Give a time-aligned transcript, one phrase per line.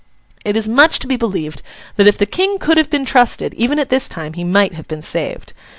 [0.43, 1.61] It is much to be believed
[1.95, 4.87] that if the King could have been trusted, even at this time, he might have
[4.87, 5.53] been saved.